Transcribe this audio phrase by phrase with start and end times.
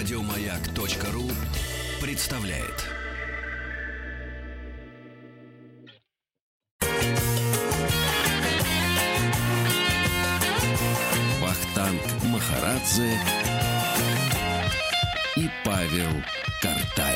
[0.00, 1.30] Радиомаяк.ру
[2.00, 2.86] представляет.
[11.42, 12.00] Вахтанг
[12.32, 13.12] Махарадзе
[15.36, 16.24] и Павел
[16.62, 17.09] Картаев.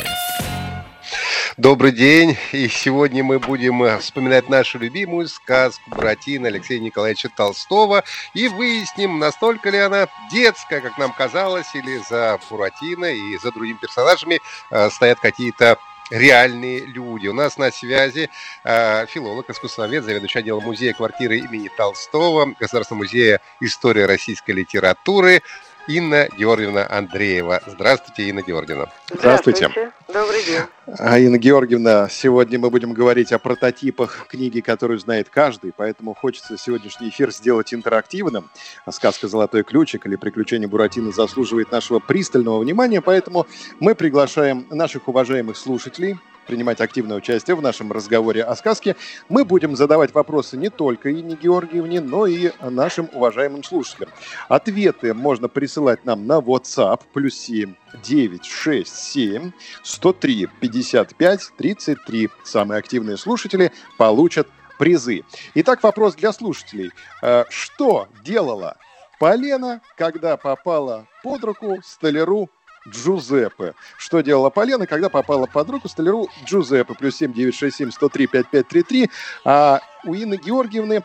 [1.57, 8.03] Добрый день, и сегодня мы будем э, вспоминать нашу любимую сказку Буратино Алексея Николаевича Толстого
[8.35, 13.79] и выясним, настолько ли она детская, как нам казалось, или за Буратино и за другими
[13.81, 14.41] персонажами
[14.73, 15.79] э, стоят какие-то
[16.11, 17.29] реальные люди.
[17.29, 18.31] У нас на связи
[18.65, 25.41] э, филолог, искусствовед, заведующий отделом музея квартиры имени Толстого, Государственного музея истории российской литературы
[25.87, 27.61] Инна Георгиевна Андреева.
[27.67, 28.89] Здравствуйте, Инна Георгиевна.
[29.13, 29.69] Здравствуйте.
[29.69, 29.93] Здравствуйте.
[30.09, 30.63] Добрый день.
[30.99, 36.57] А, Инна Георгиевна, сегодня мы будем говорить о прототипах книги, которую знает каждый, поэтому хочется
[36.57, 38.51] сегодняшний эфир сделать интерактивным.
[38.91, 43.47] Сказка «Золотой ключик» или «Приключения Буратино» заслуживает нашего пристального внимания, поэтому
[43.79, 46.17] мы приглашаем наших уважаемых слушателей,
[46.47, 48.97] принимать активное участие в нашем разговоре о сказке.
[49.29, 54.11] Мы будем задавать вопросы не только Инне Георгиевне, но и нашим уважаемым слушателям.
[54.49, 62.31] Ответы можно присылать нам на WhatsApp плюс 7 967 103 55 33.
[62.45, 64.49] Самые активные слушатели получат
[64.79, 65.25] призы.
[65.55, 66.91] Итак, вопрос для слушателей.
[67.23, 68.77] Э, что делала
[69.19, 72.51] Полена, когда попала под руку столяру
[72.89, 73.75] Джузеппе.
[73.99, 76.95] Что делала Полена, когда попала под руку столяру Джузеппе?
[76.95, 79.11] Плюс 7 967 103 5533.
[79.45, 81.03] А у Инны Георгиевны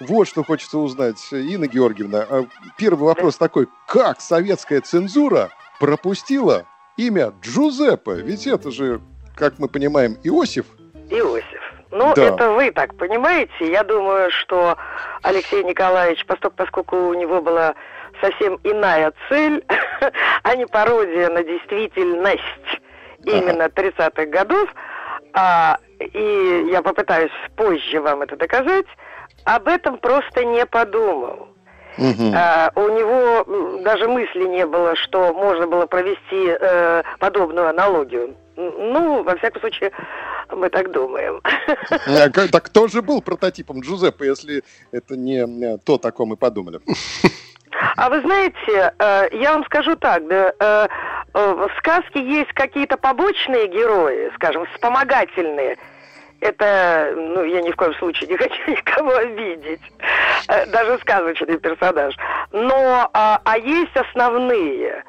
[0.00, 1.32] вот что хочется узнать.
[1.32, 3.68] Инна Георгиевна, а первый вопрос такой.
[3.86, 6.66] Как советская цензура пропустила
[6.96, 8.14] имя Джузеппе?
[8.22, 9.00] Ведь это же,
[9.36, 10.66] как мы понимаем, Иосиф.
[11.08, 11.46] Иосиф.
[11.92, 12.28] Ну, да.
[12.28, 13.70] это вы так понимаете.
[13.70, 14.76] Я думаю, что
[15.22, 17.74] Алексей Николаевич, поскольку у него была
[18.22, 19.64] совсем иная цель,
[20.42, 22.40] а не пародия на действительность
[23.24, 24.68] именно 30-х годов,
[25.34, 28.86] а, и я попытаюсь позже вам это доказать,
[29.44, 31.48] об этом просто не подумал.
[31.98, 32.32] Угу.
[32.34, 38.34] А, у него даже мысли не было, что можно было провести э, подобную аналогию.
[38.56, 39.92] Ну, во всяком случае,
[40.50, 41.40] мы так думаем.
[42.06, 46.80] А, так кто же был прототипом Джузеппе, если это не то, о ком мы подумали?
[47.96, 50.88] А вы знаете, э, я вам скажу так, да, э,
[51.34, 55.76] э, в сказке есть какие-то побочные герои, скажем, вспомогательные.
[56.40, 59.82] Это, ну, я ни в коем случае не хочу никого обидеть,
[60.68, 62.16] даже сказочный персонаж.
[62.50, 65.04] Но, а, а есть основные.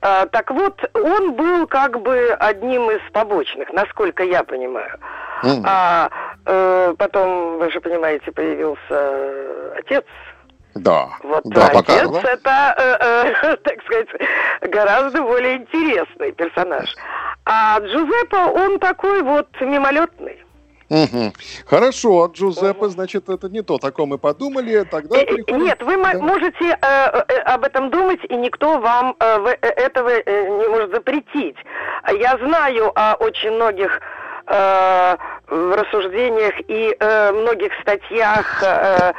[0.00, 4.96] Так вот, он был как бы одним из побочных, насколько я понимаю.
[5.42, 5.62] Mm.
[5.66, 6.08] А
[6.46, 10.04] э, потом, вы же понимаете, появился отец
[10.78, 11.08] да.
[11.22, 12.32] Вот да, отец пока.
[12.32, 14.08] это, э, э, так сказать,
[14.62, 16.94] гораздо более интересный персонаж.
[17.44, 20.38] А Джузеппе, он такой вот мимолетный.
[20.90, 21.32] Угу.
[21.66, 22.88] Хорошо, а Джузеппе, угу.
[22.88, 25.64] значит, это не то, о ком мы подумали, тогда э, переходим...
[25.64, 26.18] Нет, вы да.
[26.18, 31.56] можете э, э, об этом думать, и никто вам э, этого э, не может запретить.
[32.18, 34.00] Я знаю о очень многих
[34.46, 35.16] э,
[35.48, 39.12] в рассуждениях и э, многих статьях, э, э,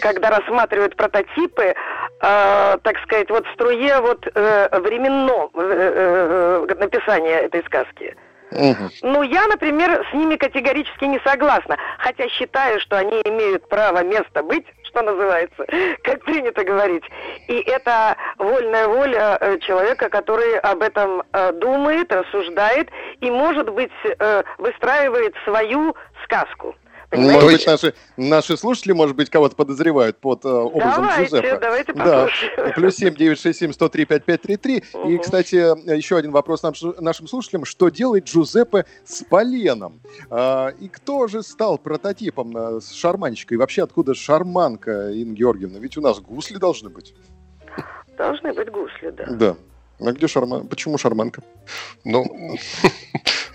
[0.00, 1.74] когда рассматривают прототипы, э,
[2.20, 8.16] так сказать, вот в струе вот э, временном э, э, написания этой сказки.
[8.50, 8.88] Угу.
[9.02, 14.42] Ну, я, например, с ними категорически не согласна, хотя считаю, что они имеют право место
[14.42, 15.66] быть, что называется,
[16.02, 17.04] как принято говорить.
[17.48, 22.88] И это вольная воля э, человека, который об этом э, думает, рассуждает
[23.20, 26.74] и, может быть, э, выстраивает свою сказку.
[27.10, 27.40] Понимаете?
[27.40, 31.58] Может быть, наши, наши слушатели, может быть, кого-то подозревают под э, образом давайте, Джузеппе.
[31.58, 32.52] Давайте послушаем.
[32.56, 32.72] Да.
[32.72, 34.84] Плюс семь девять шесть семь сто три пять пять три три.
[35.06, 37.64] И, кстати, еще один вопрос нам, нашим слушателям.
[37.64, 40.02] Что делает Джузеппе с поленом?
[40.28, 43.54] А, и кто же стал прототипом а, с шарманщикой?
[43.54, 45.78] И вообще, откуда шарманка, Инна Георгиевна?
[45.78, 47.14] Ведь у нас гусли должны быть.
[48.18, 49.24] Должны быть гусли, да.
[49.30, 49.56] Да.
[50.00, 50.68] А где шарман?
[50.68, 51.42] Почему шарманка?
[52.04, 52.24] Ну,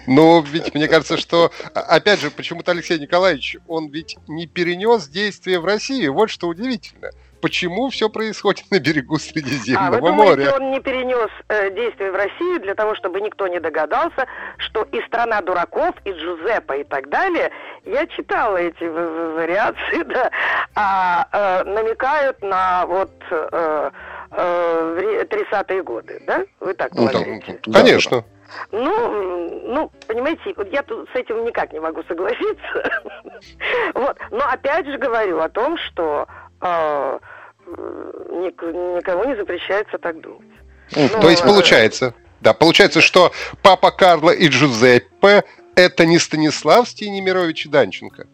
[0.08, 5.08] но ведь мне кажется, что, а, опять же, почему-то Алексей Николаевич, он ведь не перенес
[5.08, 6.08] действия в России.
[6.08, 7.12] Вот что удивительно.
[7.44, 10.56] Почему все происходит на берегу Средиземного а, вы думаете, моря?
[10.56, 14.28] он не перенес э, действия в Россию для того, чтобы никто не догадался,
[14.60, 17.52] что и страна дураков, и Джузеппе, и так далее.
[17.84, 20.32] Я читала эти вариации, да,
[20.74, 23.92] а, э, намекают на вот э,
[24.32, 26.46] э, 30-е годы, да?
[26.62, 27.10] Вы так ну?
[27.12, 28.24] Ну, конечно.
[28.72, 33.02] Ну, ну, понимаете, вот я тут с этим никак не могу согласиться.
[33.94, 34.18] вот.
[34.32, 36.28] Но опять же говорю о том, что
[36.62, 37.20] э,
[37.68, 40.48] никому не запрещается так думать.
[40.96, 43.32] Ну, То есть получается, Да, получается, что
[43.62, 45.44] папа Карло и Джузеппе
[45.76, 48.28] это не Станиславский, не Немирович Данченко?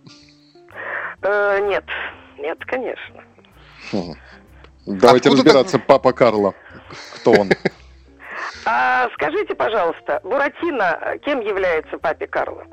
[1.21, 1.85] Э, нет,
[2.37, 3.23] нет, конечно.
[3.91, 4.13] Хм.
[4.85, 5.87] Давайте Откуда разбираться, так...
[5.87, 6.53] папа Карло.
[7.15, 7.51] Кто он?
[8.65, 12.65] А скажите, пожалуйста, Буратино кем является папе Карло?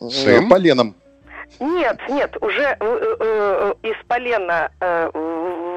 [0.00, 0.48] Сын?
[0.48, 0.94] Поленом.
[1.60, 5.10] Нет, нет, уже э, э, э, из полена э,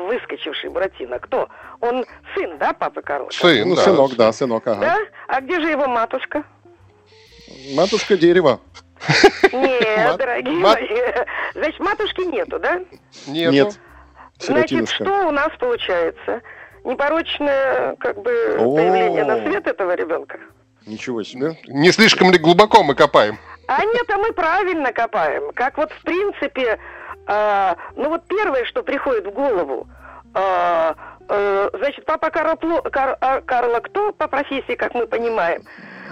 [0.07, 1.19] выскочивший Буратино.
[1.19, 1.49] Кто?
[1.81, 2.05] Он
[2.35, 3.29] сын, да, папы Карла?
[3.31, 3.81] Сын, ну, да.
[3.83, 4.79] Сынок, да, сынок, ага.
[4.79, 4.97] Да?
[5.27, 6.43] А где же его матушка?
[7.75, 8.59] Матушка дерева.
[9.51, 10.87] Нет, дорогие мои.
[11.53, 12.81] Значит, матушки нету, да?
[13.27, 13.79] Нет.
[14.39, 16.41] Значит, что у нас получается?
[16.87, 20.39] Непорочное, как бы, появление на свет этого ребенка?
[20.85, 21.57] Ничего себе.
[21.67, 23.37] Не слишком ли глубоко мы копаем?
[23.67, 25.51] А нет, а мы правильно копаем.
[25.53, 26.79] Как вот в принципе,
[27.27, 29.85] э, ну вот первое, что приходит в голову,
[30.33, 30.93] э,
[31.27, 35.63] э, значит, папа Карла, Кар, а, Карла кто по профессии, как мы понимаем?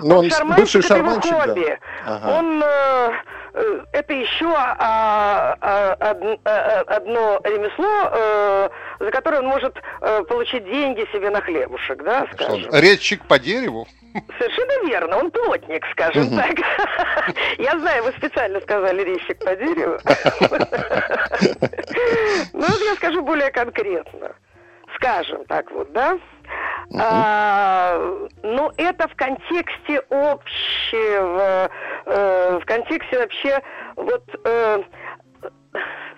[0.01, 1.79] Но он, он шарманщик, бывший шарманщик, это его хобби.
[2.05, 2.15] Да.
[2.15, 2.37] Ага.
[2.37, 3.11] Он э,
[3.53, 8.69] э, это еще а, а, а, а, одно ремесло, э,
[8.99, 12.69] за которое он может э, получить деньги себе на хлебушек, да, скажем.
[12.71, 13.87] Резчик по дереву?
[14.39, 16.37] Совершенно верно, он плотник, скажем угу.
[16.37, 17.35] так.
[17.57, 19.99] Я знаю, вы специально сказали резчик по дереву.
[22.53, 24.35] Ну, я скажу более конкретно.
[24.95, 26.17] Скажем так вот, да?
[26.93, 27.97] А,
[28.43, 31.69] ну, это в контексте общего,
[32.05, 33.59] э, в контексте вообще,
[33.95, 34.83] вот, э,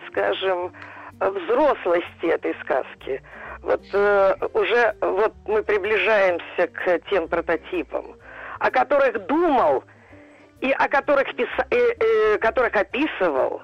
[0.09, 0.73] скажем,
[1.19, 3.21] взрослости этой сказки.
[3.61, 8.15] Вот э, уже вот мы приближаемся к тем прототипам,
[8.59, 9.83] о которых думал
[10.61, 11.65] и о которых, писа,
[12.39, 13.61] которых описывал,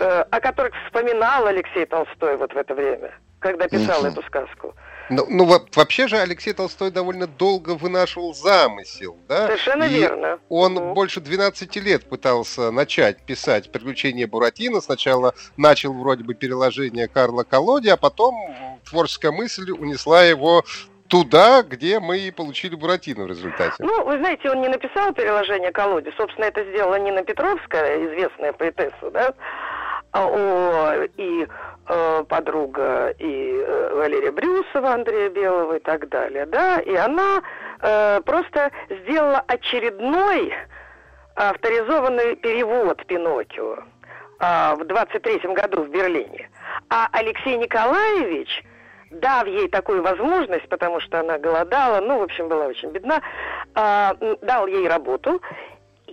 [0.00, 4.08] о которых вспоминал Алексей Толстой вот в это время, когда писал угу.
[4.08, 4.74] эту сказку.
[5.10, 5.44] Ну, ну
[5.74, 9.46] вообще же Алексей Толстой довольно долго вынашивал замысел, да?
[9.46, 10.38] Совершенно и верно.
[10.48, 10.94] Он угу.
[10.94, 14.80] больше 12 лет пытался начать писать «Приключения Буратино».
[14.80, 18.34] Сначала начал вроде бы переложение Карла Колоди, а потом
[18.84, 20.64] творческая мысль унесла его
[21.08, 23.76] туда, где мы и получили Буратино в результате.
[23.78, 26.12] Ну, вы знаете, он не написал переложение колоде.
[26.16, 29.34] Собственно, это сделала Нина Петровская, известная поэтесса, да?
[30.12, 31.46] А, о, и
[31.86, 37.42] э, подруга и э, Валерия Брюсова, Андрея Белого и так далее, да, и она
[37.80, 40.54] э, просто сделала очередной
[41.34, 46.48] авторизованный перевод Пиноккио э, в 23-м году в Берлине.
[46.88, 48.64] А Алексей Николаевич,
[49.10, 53.20] дав ей такую возможность, потому что она голодала, ну, в общем, была очень бедна,
[53.74, 55.42] э, дал ей работу,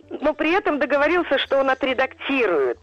[0.10, 2.80] но при этом договорился, что он отредактирует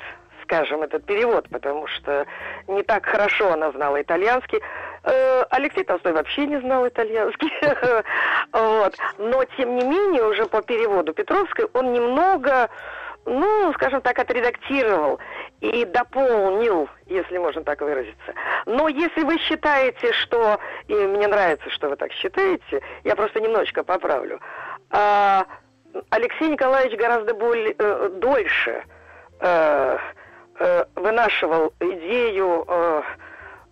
[0.53, 2.27] скажем, этот перевод, потому что
[2.69, 4.61] не так хорошо она знала итальянский.
[5.03, 7.51] Э, Алексей Толстой вообще не знал итальянский.
[8.53, 8.95] вот.
[9.17, 12.69] Но, тем не менее, уже по переводу Петровской он немного
[13.25, 15.21] ну, скажем так, отредактировал
[15.61, 18.35] и дополнил, если можно так выразиться.
[18.67, 20.59] Но если вы считаете, что,
[20.89, 24.41] и мне нравится, что вы так считаете, я просто немножечко поправлю,
[24.91, 25.47] а,
[26.11, 28.83] Алексей Николаевич гораздо более, э, дольше
[29.39, 29.99] э,
[30.63, 33.03] э, вынашивал идею э,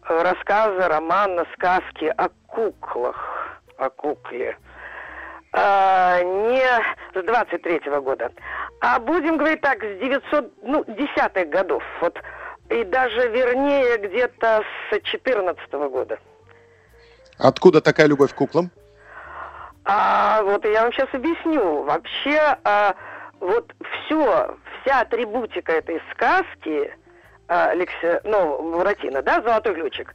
[0.03, 4.57] рассказа, романа, сказки о куклах, о кукле.
[5.53, 6.63] А, не
[7.13, 8.31] с 23-го года,
[8.81, 12.17] а будем говорить так, с 900, ну, десятых годов, вот,
[12.69, 16.19] и даже вернее где-то с 14 -го года.
[17.39, 18.71] Откуда такая любовь к куклам?
[19.85, 21.83] А, вот я вам сейчас объясню.
[21.83, 22.95] Вообще, а,
[23.41, 26.95] вот все, вся атрибутика этой сказки,
[27.49, 30.15] а, Алексея, ну, Буратино, да, «Золотой ключик»,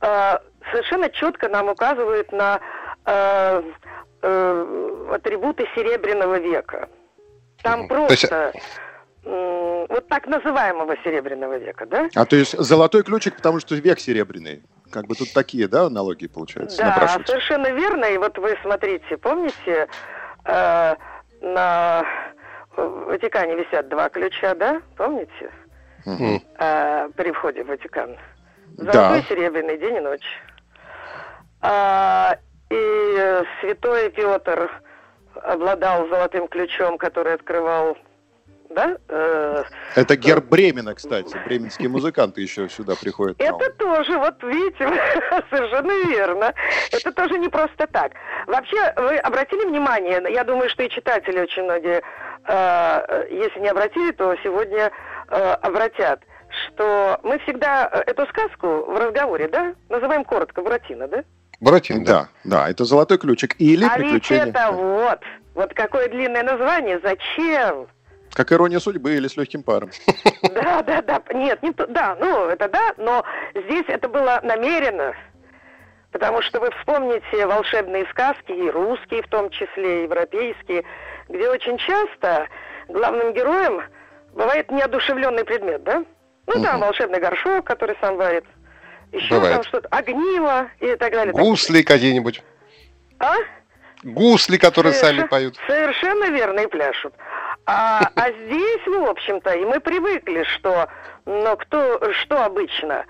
[0.00, 2.60] а, совершенно четко нам указывает на
[3.04, 3.62] а,
[4.22, 6.88] а, атрибуты Серебряного века.
[7.62, 8.52] Там просто...
[9.88, 12.08] Вот так называемого Серебряного века, да?
[12.14, 14.62] А то есть золотой ключик, потому что век серебряный.
[14.92, 16.78] Как бы тут такие, да, аналогии получаются?
[16.78, 18.04] Да, совершенно верно.
[18.04, 19.88] И вот вы смотрите, помните,
[20.44, 20.94] э,
[21.40, 22.04] на
[22.76, 24.80] в Ватикане висят два ключа, да?
[24.96, 25.50] Помните?
[26.04, 26.42] Угу.
[26.58, 28.16] А, при входе в Ватикан.
[28.76, 29.22] Золотой, да.
[29.22, 30.42] серебряный, день и ночь.
[31.62, 32.36] А,
[32.70, 34.70] и святой Петр
[35.42, 37.96] обладал золотым ключом, который открывал
[38.70, 38.96] да?
[39.08, 41.36] Э, Это герб Бремена, кстати.
[41.46, 43.40] Бременские музыканты еще сюда приходят.
[43.40, 44.86] Это тоже, вот видите,
[45.50, 46.54] совершенно верно.
[46.92, 48.12] Это тоже не просто так.
[48.46, 52.02] Вообще, вы обратили внимание, я думаю, что и читатели очень многие,
[52.46, 54.90] э, если не обратили, то сегодня
[55.28, 56.20] э, обратят,
[56.68, 61.24] что мы всегда эту сказку в разговоре, да, называем коротко Буратино, да?
[61.60, 62.28] Буратино, да.
[62.44, 63.56] Да, это золотой ключик.
[63.58, 64.46] Или а приключения.
[64.46, 65.20] ведь это вот,
[65.54, 67.86] вот какое длинное название, зачем?
[68.36, 69.90] Как ирония судьбы или с легким паром.
[70.42, 71.22] Да, да, да.
[71.32, 73.24] Нет, не то, да, ну это да, но
[73.54, 75.14] здесь это было намеренно.
[76.12, 80.84] Потому что вы вспомните волшебные сказки, и русские в том числе, и европейские,
[81.30, 82.46] где очень часто
[82.88, 83.80] главным героем
[84.34, 86.04] бывает неодушевленный предмет, да?
[86.46, 88.44] Ну да, волшебный горшок, который сам варит.
[89.12, 89.54] Еще Бывает.
[89.54, 91.32] там что-то, огниво и так далее.
[91.32, 92.42] Гусли какие-нибудь.
[93.18, 93.34] А?
[94.02, 95.16] Гусли, которые Соверш...
[95.16, 95.56] сами поют.
[95.66, 97.14] Совершенно верно, и пляшут.
[97.66, 100.88] А, а здесь, в общем-то, и мы привыкли, что,
[101.24, 103.04] ну, кто, что обычно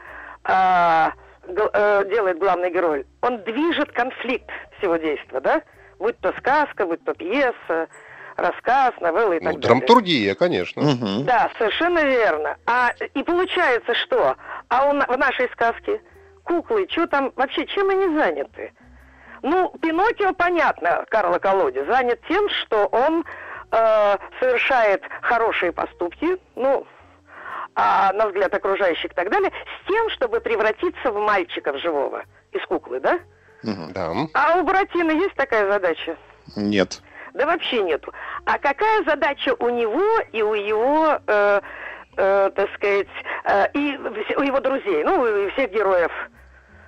[0.44, 1.12] а,
[1.46, 3.04] г, а, делает главный герой?
[3.20, 5.62] Он движет конфликт всего действия, да?
[5.98, 7.88] Будь то сказка, будь то пьеса,
[8.36, 9.60] рассказ, новелла и ну, так далее.
[9.60, 10.82] Драматургия, конечно.
[10.82, 11.24] Угу.
[11.24, 12.56] Да, совершенно верно.
[12.66, 14.36] А и получается что?
[14.68, 16.00] А он в нашей сказке
[16.44, 18.72] куклы, что там вообще, чем они заняты?
[19.42, 23.24] Ну, Пиноккио, понятно, Карло Колоди, занят тем, что он
[23.76, 26.86] э, совершает хорошие поступки, ну,
[27.74, 32.24] а на взгляд окружающих и так далее, с тем, чтобы превратиться в мальчика в живого
[32.52, 33.20] из куклы, да?
[33.62, 34.12] Да.
[34.32, 36.16] А у Буратино есть такая задача?
[36.56, 37.02] Нет.
[37.34, 38.12] Да вообще нету.
[38.46, 41.60] А какая задача у него и у его, э,
[42.16, 43.08] э, так сказать,
[43.44, 43.98] э, и
[44.36, 46.12] у его друзей, ну, и всех героев?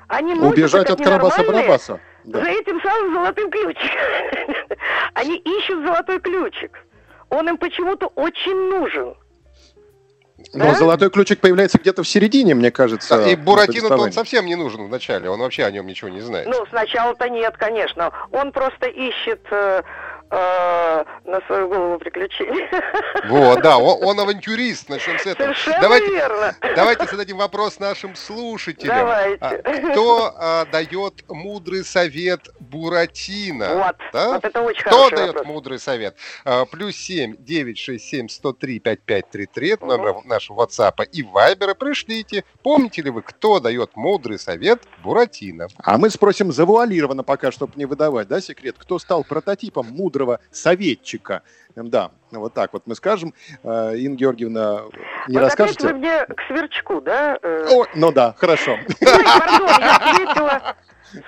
[0.08, 2.00] Они Убежать от Карабаса-Барабаса.
[2.24, 2.40] Да.
[2.40, 4.54] За этим самым золотым ключиком.
[5.18, 6.78] Они ищут золотой ключик.
[7.28, 9.16] Он им почему-то очень нужен.
[10.54, 10.74] Но да?
[10.74, 13.26] золотой ключик появляется где-то в середине, мне кажется.
[13.26, 16.46] И Буратино он совсем не нужен вначале, он вообще о нем ничего не знает.
[16.46, 18.12] Ну, сначала-то нет, конечно.
[18.30, 19.82] Он просто ищет э,
[20.30, 22.66] э, на свою голову приключений.
[23.28, 25.48] Вот, да, он, он авантюрист, начнем с этого.
[25.48, 26.54] Совершенно давайте, верно.
[26.74, 28.96] Давайте зададим вопрос нашим слушателям.
[28.96, 29.44] Давайте.
[29.44, 33.74] А, кто а, дает мудрый совет Буратино?
[33.74, 34.34] Вот, да?
[34.34, 35.46] вот это очень Кто дает вопрос.
[35.46, 36.16] мудрый совет?
[36.44, 40.28] А, плюс семь девять шесть семь сто три пять пять три три номер угу.
[40.28, 41.74] нашего WhatsApp и Вайбера.
[41.74, 42.44] Пришлите.
[42.62, 45.68] Помните ли вы, кто дает мудрый совет Буратино?
[45.82, 48.76] А мы спросим завуалированно пока, чтобы не выдавать, да, секрет?
[48.78, 51.42] Кто стал прототипом мудрого мудрого советчика.
[51.76, 53.34] Да, вот так вот мы скажем.
[53.62, 54.82] Э, Инна Георгиевна,
[55.28, 55.86] не вот расскажете?
[55.86, 57.38] Опять вы мне к сверчку, да?
[57.40, 57.68] Э?
[57.70, 58.72] О, ну да, хорошо.
[58.72, 60.76] Ой, пардон, я ответила.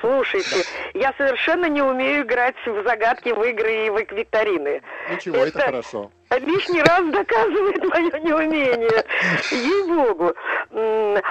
[0.00, 4.82] Слушайте, я совершенно не умею играть в загадки, в игры и в викторины.
[5.10, 6.10] Ничего, это, это хорошо.
[6.30, 9.04] Лишний раз доказывает мое неумение.
[9.50, 10.34] Ей-богу.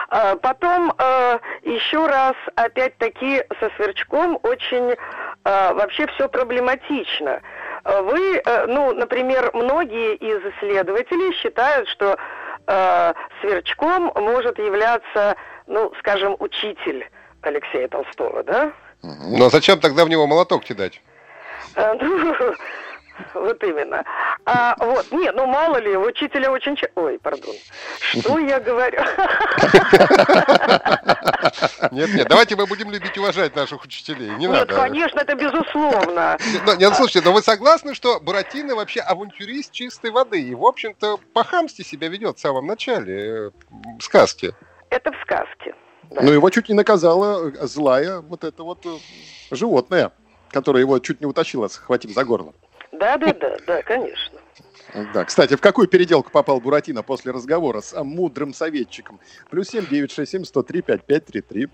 [0.09, 4.95] А потом а, еще раз, опять-таки, со сверчком очень
[5.43, 7.41] вообще все проблематично.
[7.83, 12.17] Вы, ну, например, многие из исследователей считают, что
[13.41, 17.09] сверчком может являться, ну, скажем, учитель
[17.41, 18.71] Алексея Толстого, да?
[19.01, 21.01] Ну а зачем тогда в него молоток кидать?
[23.33, 24.03] Ну, вот именно.
[24.45, 26.77] А вот, не, ну мало ли, учителя очень...
[26.95, 27.55] Ой, пардон.
[27.99, 28.99] Что я говорю?
[31.91, 34.29] Нет, нет, давайте мы будем любить и уважать наших учителей.
[34.31, 34.75] Не нет, надо.
[34.75, 36.37] конечно, это безусловно.
[36.65, 40.41] Но, нет, слушайте, но вы согласны, что Буратино вообще авантюрист чистой воды?
[40.41, 43.51] И, в общем-то, по-хамски себя ведет в самом начале э,
[43.99, 44.53] сказки.
[44.89, 45.75] Это в сказке.
[46.09, 46.21] Да.
[46.21, 48.89] Но его чуть не наказала злая вот это вот э,
[49.51, 50.11] животное,
[50.49, 52.53] которое его чуть не утащило, схватив за горло.
[52.99, 54.39] Да, да, да, да, конечно.
[55.13, 59.19] Да, кстати, в какую переделку попал Буратино после разговора с мудрым советчиком?
[59.49, 61.69] Плюс семь девять шесть семь сто три пять пять три три.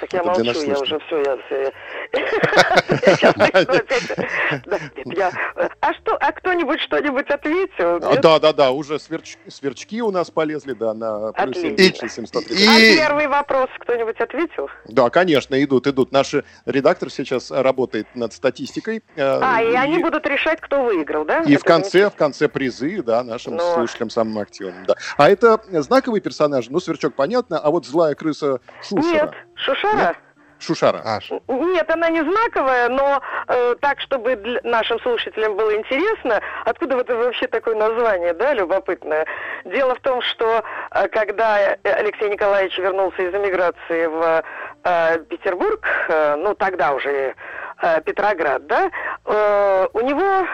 [0.00, 1.72] Так я молчу, я уже все, я все.
[5.80, 8.00] А что, а кто-нибудь что-нибудь ответил?
[8.00, 12.66] Да, да, да, уже сверчки у нас полезли, да, на плюс 7703.
[12.66, 14.68] А первый вопрос кто-нибудь ответил?
[14.86, 16.12] Да, конечно, идут, идут.
[16.12, 16.34] Наш
[16.64, 19.02] редактор сейчас работает над статистикой.
[19.16, 21.42] Э, а, и они будут решать, кто выиграл, да?
[21.42, 23.74] И в конце, в конце призы, да, нашим ну.
[23.74, 24.94] слушателям самым активным, да.
[25.16, 29.02] А это знаковый персонаж, ну, сверчок понятно, а вот злая крыса Шушера.
[29.02, 29.83] Нет, Шушара?
[29.92, 30.16] Нет?
[30.64, 31.02] Шушара.
[31.04, 36.96] А, Нет, она не знаковая, но э, так, чтобы для нашим слушателям было интересно, откуда
[36.98, 39.26] это вообще такое название, да, любопытное.
[39.64, 44.44] Дело в том, что э, когда Алексей Николаевич вернулся из эмиграции в
[44.84, 47.34] э, Петербург, э, ну тогда уже
[47.82, 48.90] э, Петроград, да,
[49.26, 50.46] э, у него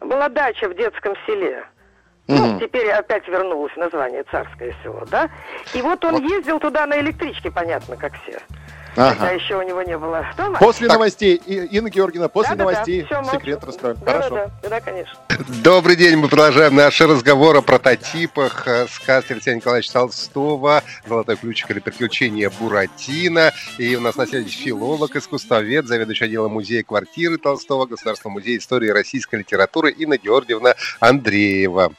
[0.00, 1.64] была дача в детском селе.
[2.28, 5.30] Ну, теперь опять вернулось название царское село, да?
[5.72, 8.38] И вот он ездил туда на электричке, понятно, как все.
[8.98, 9.14] Ага.
[9.14, 10.58] Хотя еще у него не было дома.
[10.58, 10.96] После так.
[10.96, 13.30] новостей, Инна Георгиевна, после да, новостей да, да.
[13.30, 13.96] секрет раскроем.
[14.04, 14.34] Да, Хорошо.
[14.34, 15.14] Да, да, да, конечно.
[15.62, 21.70] Добрый день, мы продолжаем наши разговоры о прототипах э, сказки Алексея Николаевича Толстого «Золотой ключик»
[21.70, 23.52] или «Приключения Буратино».
[23.78, 28.88] И у нас на связи филолог, искусствовед, заведующий отделом музея квартиры Толстого Государственного музея истории
[28.88, 31.92] российской литературы Инна Георгиевна Андреева.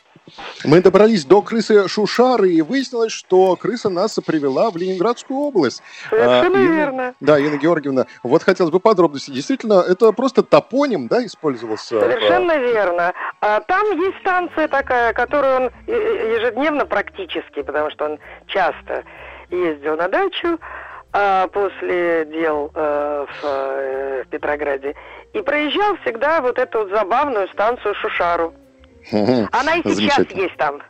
[0.63, 5.81] Мы добрались до крысы Шушары, и выяснилось, что крыса нас привела в Ленинградскую область.
[6.09, 7.13] Совершенно а, верно.
[7.19, 9.31] Да, Инна Георгиевна, вот хотелось бы подробности.
[9.31, 11.99] Действительно, это просто топоним, да, использовался?
[11.99, 13.13] Совершенно верно.
[13.41, 19.03] А, там есть станция такая, которую он ежедневно практически, потому что он часто
[19.49, 20.59] ездил на дачу
[21.11, 24.95] а, после дел а, в, а, в Петрограде,
[25.33, 28.53] и проезжал всегда вот эту вот забавную станцию Шушару.
[29.11, 30.81] Она и сейчас есть там.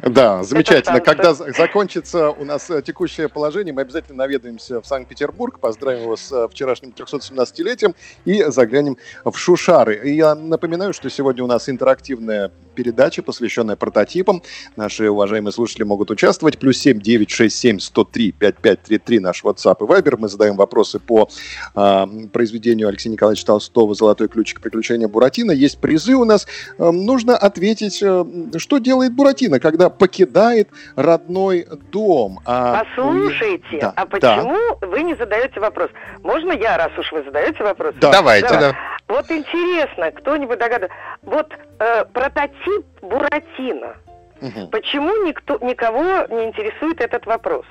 [0.00, 1.00] Да, замечательно.
[1.00, 6.30] Когда закончится у нас э, текущее положение, мы обязательно наведаемся в Санкт-Петербург, поздравим его с
[6.30, 7.94] э, вчерашним 317-летием
[8.26, 10.00] и заглянем в Шушары.
[10.04, 14.42] И я напоминаю, что сегодня у нас интерактивная передача, посвященная прототипам.
[14.76, 16.58] Наши уважаемые слушатели могут участвовать.
[16.58, 20.16] Плюс 7 967 103 5533 наш WhatsApp и Viber.
[20.18, 21.28] Мы задаем вопросы по
[21.74, 24.60] э, произведению Алексея Николаевича Толстого «Золотой ключик.
[24.60, 25.52] Приключения Буратино».
[25.52, 26.46] Есть призы у нас.
[26.78, 28.24] Э, нужно ответить, э,
[28.58, 32.40] что делает Буратино, когда покидает родной дом.
[32.44, 34.86] А Послушайте, да, а почему да.
[34.86, 35.90] вы не задаете вопрос?
[36.22, 37.94] Можно я, раз уж вы задаете вопрос?
[38.00, 38.12] Да.
[38.12, 38.60] Давайте, да.
[38.60, 38.76] да.
[39.08, 40.96] Вот интересно, кто-нибудь догадывается.
[41.22, 43.96] Вот э, прототип Буратино.
[44.40, 44.68] Угу.
[44.68, 47.64] Почему никто, никого не интересует этот вопрос?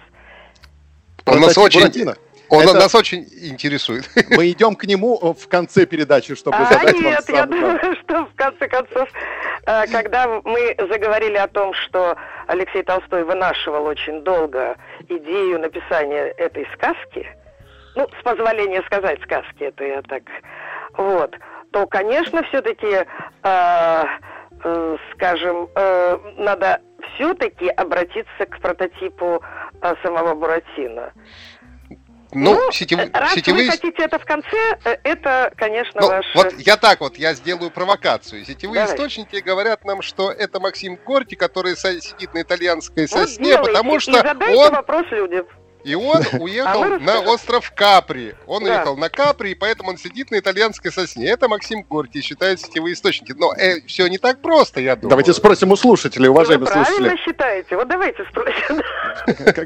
[1.25, 1.81] Он нас очень...
[1.81, 2.15] Буратино.
[2.49, 2.73] Он это...
[2.73, 4.09] нас очень интересует.
[4.29, 7.45] Мы идем к нему э, в конце передачи, чтобы а задать нет, вам сам я
[7.45, 9.09] думаю, что в конце концов,
[9.65, 12.15] э, когда мы заговорили о том, что
[12.47, 14.75] Алексей Толстой вынашивал очень долго
[15.09, 17.27] идею написания этой сказки,
[17.95, 20.23] ну, с позволения сказать сказки, это я так,
[20.97, 21.35] вот,
[21.71, 23.05] то, конечно, все-таки,
[23.43, 24.03] э,
[24.63, 26.81] э, скажем, э, надо
[27.15, 29.41] все-таки обратиться к прототипу
[29.81, 31.13] э, самого Буратино.
[32.35, 32.99] Ну, ну сетев...
[33.13, 33.65] раз сетевые...
[33.65, 36.25] вы хотите это в конце, э, это, конечно, ну, ваш...
[36.35, 38.43] Вот я так вот, я сделаю провокацию.
[38.43, 38.95] Сетевые Давай.
[38.95, 44.19] источники говорят нам, что это Максим Горти, который сидит на итальянской сосне, вот потому что
[44.19, 44.71] он...
[44.73, 45.47] вопрос людям.
[45.85, 48.33] И он уехал а на остров Капри.
[48.47, 48.71] Он да.
[48.71, 51.27] уехал на Капри, и поэтому он сидит на итальянской сосне.
[51.27, 53.33] Это Максим Горти считает сетевые источники.
[53.37, 55.11] Но э, все не так просто, я думаю.
[55.11, 56.97] Давайте спросим у слушателей, уважаемые Вы слушатели.
[56.97, 57.75] правильно считаете?
[57.75, 58.81] Вот давайте спросим.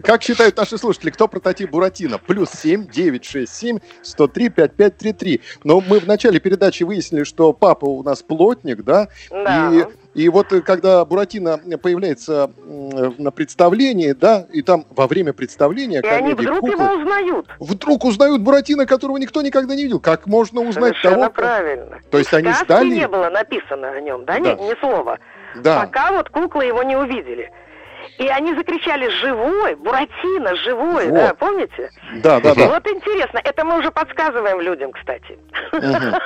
[0.04, 2.18] Как считают наши слушатели, кто прототип Буратино?
[2.18, 5.42] Плюс 7 9 6 7 103 5 5 3 3.
[5.64, 9.08] Но мы в начале передачи выяснили, что папа у нас плотник, да?
[9.30, 9.72] Да.
[9.74, 16.02] И и вот э, когда Буратино появляется на представлении, да, и там во время представления...
[16.02, 17.48] И они вдруг куклы, его узнают.
[17.60, 20.00] Вдруг узнают Буратино, которого никто никогда не видел.
[20.00, 21.34] Как можно узнать Совершенно того...
[21.34, 22.00] правильно.
[22.10, 22.90] То есть они стали...
[22.90, 24.54] не было написано о нем, да, да.
[24.54, 25.20] Ни, ни слова.
[25.56, 25.82] Да.
[25.82, 27.52] Пока вот куклы его не увидели.
[28.18, 29.76] И они закричали «Живой!
[29.76, 31.14] Буратино, живой!» вот.
[31.14, 31.90] Да, помните?
[32.16, 32.68] Да, да, да.
[32.68, 35.40] Вот интересно, это мы уже подсказываем людям, кстати.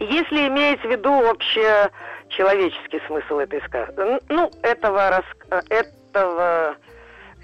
[0.00, 1.90] Если иметь в виду общее
[2.36, 3.94] человеческий смысл этой сказки.
[4.28, 5.24] Ну, этого, рас...
[5.68, 6.76] этого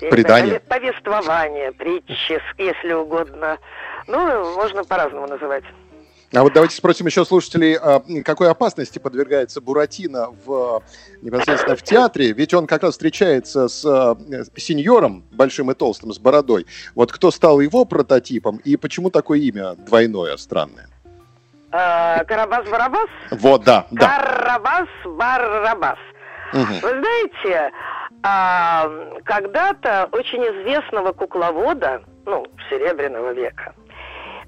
[0.09, 0.61] Предание.
[0.61, 3.59] Повествования, притчи, если угодно.
[4.07, 5.64] Ну, можно по-разному называть.
[6.33, 10.81] А вот давайте спросим еще слушателей, а, какой опасности подвергается Буратино в,
[11.22, 16.20] непосредственно в театре, ведь он как раз встречается с э, сеньором, большим и толстым, с
[16.20, 16.66] бородой.
[16.94, 20.88] Вот кто стал его прототипом и почему такое имя двойное, странное?
[21.72, 23.09] Э, Карабас-Барабас?
[23.30, 24.06] Вот, да, да.
[24.06, 25.98] Карабас-Барабас.
[26.52, 26.74] Угу.
[26.83, 27.72] Вы знаете,
[28.22, 28.90] а,
[29.24, 33.74] когда-то очень известного кукловода, ну, Серебряного века,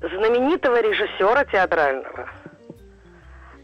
[0.01, 2.29] знаменитого режиссера театрального,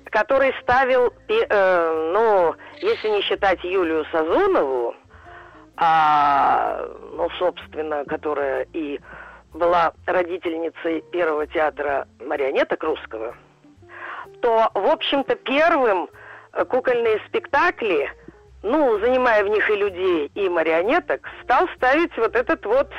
[0.05, 4.95] который ставил, э, ну, если не считать Юлию Сазонову,
[5.77, 6.81] а,
[7.13, 9.01] ну, собственно, которая и
[9.53, 13.35] была родительницей первого театра марионеток русского,
[14.41, 16.09] то, в общем-то, первым
[16.53, 18.11] э, кукольные спектакли,
[18.63, 22.91] ну, занимая в них и людей, и марионеток, стал ставить вот этот вот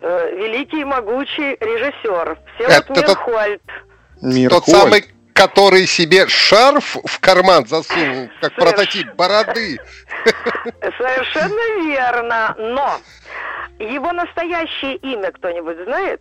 [0.00, 3.62] э, великий и могучий режиссер Всеволод Мирхольд.
[4.22, 4.64] Мирхольд.
[4.64, 8.74] Тот самый, который себе шарф в карман засунул, как Соверш...
[8.74, 9.78] прототип бороды.
[10.98, 12.98] Совершенно верно, но
[13.78, 16.20] его настоящее имя кто-нибудь знает?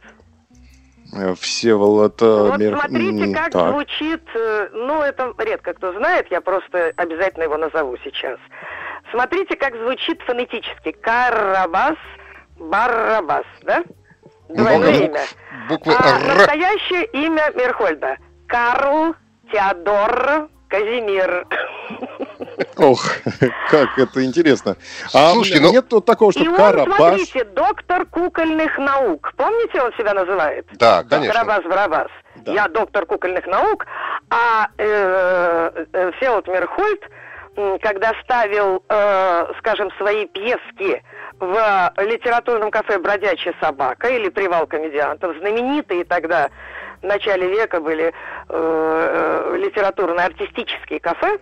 [1.13, 2.21] Э, Всеволод...
[2.21, 2.77] Э, вот Мир...
[2.77, 3.71] смотрите, как так.
[3.71, 8.39] звучит, э, ну, это редко кто знает, я просто обязательно его назову сейчас.
[9.11, 10.91] Смотрите, как звучит фонетически.
[10.91, 11.95] Карабас,
[12.59, 13.83] Барабас, да?
[14.49, 15.21] Двойное ну, имя.
[15.69, 16.37] Буквы а Р.
[16.37, 18.17] настоящее имя Мирхольда.
[18.47, 19.15] Карл
[19.51, 21.47] Теодор Казимир.
[22.77, 23.03] Ох,
[23.69, 24.77] как это интересно.
[25.13, 25.71] А Слушайте, ну...
[25.71, 26.87] нет тут такого, что И Карабас...
[26.87, 29.33] он, смотрите, доктор кукольных наук.
[29.37, 30.65] Помните, он себя называет?
[30.73, 31.33] Да, конечно.
[31.33, 32.09] Карабас-Барабас.
[32.37, 32.53] Да.
[32.53, 33.85] Я доктор кукольных наук,
[34.29, 37.01] а э, э, Всеволод Мирхольд,
[37.81, 41.03] когда ставил, э, скажем, свои пьески
[41.39, 46.49] в литературном кафе «Бродячая собака» или «Привал комедиантов», знаменитые тогда
[47.01, 48.11] в начале века были э,
[48.49, 51.39] э, литературно-артистические кафе,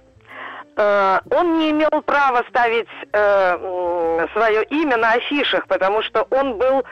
[0.78, 6.84] он не имел права ставить э, свое имя на афишах, потому что он был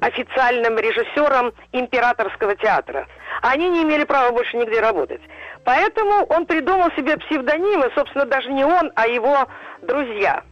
[0.00, 3.06] официальным режиссером императорского театра.
[3.42, 5.20] Они не имели права больше нигде работать.
[5.64, 9.46] Поэтому он придумал себе псевдонимы, собственно, даже не он, а его
[9.82, 10.42] друзья.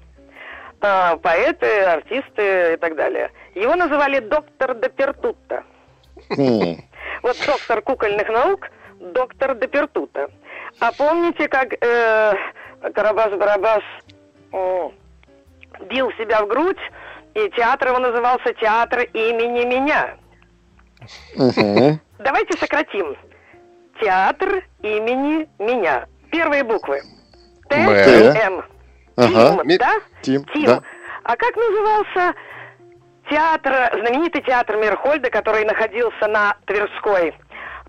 [0.80, 3.30] Э, поэты, артисты и так далее.
[3.54, 5.64] Его называли доктор Депертутта.
[7.20, 8.68] Вот доктор кукольных наук,
[9.00, 10.30] доктор Депертута.
[10.78, 12.34] А помните, как э,
[12.82, 13.82] Карабас-Барабас
[15.88, 16.78] бил себя в грудь,
[17.34, 20.16] и театр его назывался «Театр имени меня».
[21.36, 21.98] Угу.
[22.18, 23.16] Давайте сократим.
[24.00, 26.06] Театр имени меня.
[26.30, 27.00] Первые буквы.
[27.68, 28.64] Т, М.
[29.16, 29.62] Ага.
[29.62, 29.94] Тим, да?
[30.22, 30.66] Тим, Тим.
[30.66, 30.82] Да.
[31.24, 32.34] А как назывался
[33.28, 37.34] театр, знаменитый театр Мирхольда, который находился на Тверской,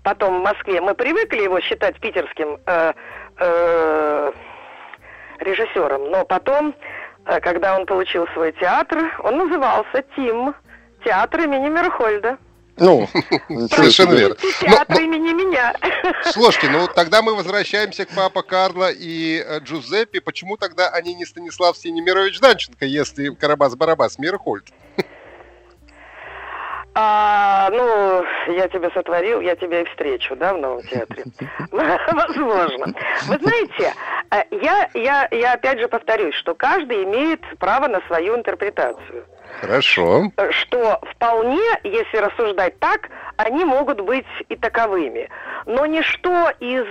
[0.02, 0.80] потом в Москве.
[0.80, 2.92] Мы привыкли его считать питерским э,
[3.38, 4.32] э,
[5.40, 6.74] режиссером, но потом,
[7.26, 10.54] э, когда он получил свой театр, он назывался Тим,
[11.04, 12.38] театр имени Мирхольда.
[12.80, 13.06] Ну,
[13.70, 14.36] совершенно верно.
[14.60, 15.76] Театр но, имени меня.
[16.32, 20.22] Слушайте, ну тогда мы возвращаемся к папа Карло и э, Джузеппе.
[20.22, 24.64] Почему тогда они не Станислав Синемирович Данченко, если Карабас-Барабас Мирхольд?
[26.94, 31.24] А, ну, я тебя сотворил, я тебя и встречу, да, в новом театре.
[31.70, 32.94] Возможно.
[33.28, 33.94] Вы знаете,
[34.32, 39.24] э, я, я, я опять же повторюсь, что каждый имеет право на свою интерпретацию.
[39.60, 40.32] Хорошо.
[40.36, 45.28] Э, что вполне, если рассуждать так, они могут быть и таковыми.
[45.66, 46.84] Но ничто из...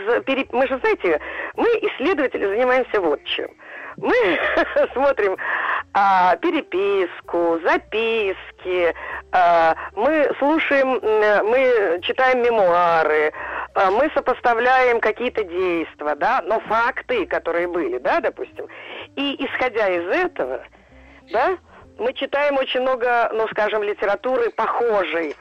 [0.52, 1.20] Мы же, знаете,
[1.58, 3.50] мы, исследователи, занимаемся вот чем–
[4.02, 4.40] мы
[4.94, 5.38] смотрим
[5.94, 8.94] а, переписку, записки,
[9.32, 11.00] мы слушаем,
[11.48, 13.32] мы читаем мемуары,
[13.76, 18.68] а, мы сопоставляем какие-то действия, да, но факты, которые были, да, допустим.
[19.15, 20.63] И исходя из этого,
[21.32, 21.58] да,
[21.98, 25.36] мы читаем очень много, ну, скажем, литературы похожей,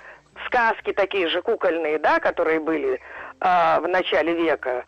[0.47, 3.01] сказки такие же кукольные, да, которые были
[3.41, 4.85] а, в начале века,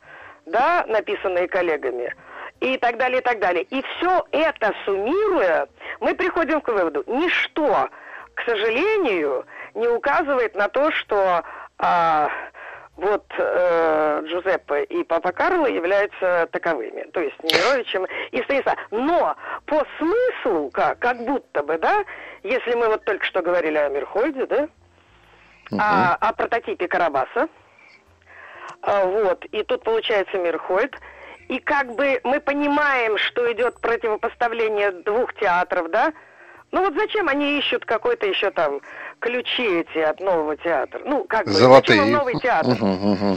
[0.46, 2.14] да, написанные коллегами
[2.60, 3.64] и так далее, и так далее.
[3.64, 5.66] И все это суммируя,
[6.00, 7.88] мы приходим к выводу, ничто,
[8.40, 11.42] к сожалению, не указывает на то, что
[11.78, 12.30] а,
[12.96, 18.76] вот э, Джузеппе и Папа Карло являются таковыми, то есть Немировичем и Станислав.
[18.90, 22.04] Но по смыслу, как, как будто бы, да,
[22.42, 24.68] если мы вот только что говорили о Мирхольде, да,
[25.70, 25.78] uh-huh.
[25.78, 27.48] о, о прототипе Карабаса,
[28.82, 30.96] а, вот, и тут получается Мирхольд,
[31.48, 36.12] и как бы мы понимаем, что идет противопоставление двух театров, да?
[36.72, 38.80] Ну вот зачем они ищут какой-то еще там
[39.18, 41.00] ключи эти от нового театра?
[41.04, 41.98] Ну, как бы, Золотые.
[41.98, 42.76] зачем новый театр?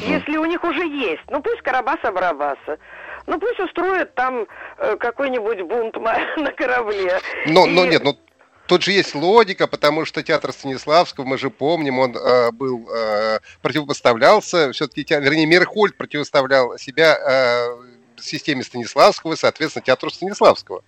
[0.08, 1.24] Если у них уже есть.
[1.30, 2.78] Ну, пусть Карабаса-Барабаса.
[3.26, 4.46] Ну, пусть устроят там
[4.78, 5.96] э, какой-нибудь бунт
[6.38, 7.20] на корабле.
[7.48, 7.72] Но, и...
[7.72, 8.18] но нет, ну
[8.66, 13.40] Тут же есть логика, потому что театр Станиславского, мы же помним, он э, был э,
[13.62, 17.76] противопоставлялся, все-таки, вернее, Мирхольд противоставлял себя э,
[18.22, 20.82] системе Станиславского и, соответственно, театру Станиславского.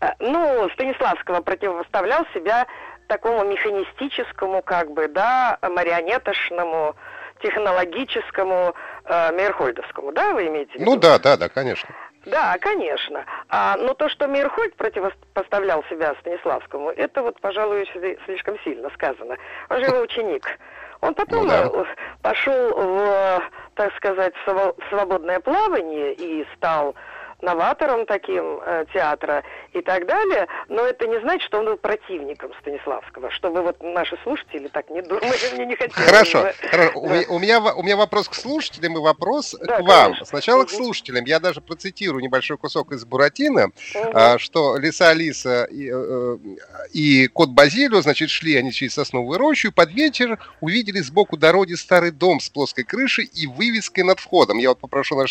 [0.00, 2.66] Э, ну, Станиславского противоставлял себя
[3.06, 6.94] такому механистическому, как бы, да, марионеточному,
[7.42, 10.90] технологическому э, Мейерхольдовскому, да, вы имеете в виду?
[10.90, 11.88] Ну да, да, да, конечно.
[12.26, 13.24] Да, конечно.
[13.48, 17.88] А, но то, что Мейерхольд противопоставлял себя Станиславскому, это вот, пожалуй,
[18.26, 19.36] слишком сильно сказано.
[19.70, 20.46] Он же его ученик.
[21.00, 21.70] Он потом ну, да.
[21.72, 21.84] Э,
[22.22, 23.42] пошел в,
[23.74, 26.94] так сказать, в свободное плавание и стал
[27.42, 32.52] новатором таким э, театра и так далее, но это не значит, что он был противником
[32.60, 35.24] Станиславского, чтобы вот наши слушатели так не думали,
[35.54, 36.08] мне не хотелось.
[36.08, 36.92] Хорошо, хорошо.
[36.92, 36.98] Да.
[37.28, 40.04] У, у, меня, у меня вопрос к слушателям и вопрос да, к вам.
[40.04, 40.26] Конечно.
[40.26, 40.68] Сначала угу.
[40.68, 41.24] к слушателям.
[41.24, 44.10] Я даже процитирую небольшой кусок из Буратино, угу.
[44.12, 46.36] а, что Лиса Алиса и, э,
[46.92, 51.74] и кот Базилио, значит, шли они через сосновую рощу, и под вечер увидели сбоку дороги
[51.74, 54.58] старый дом с плоской крышей и вывеской над входом.
[54.58, 55.30] Я вот попрошу наших